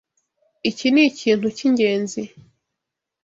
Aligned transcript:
Iki 0.69 0.87
nikintu 0.93 1.47
cyingenzi. 1.57 2.23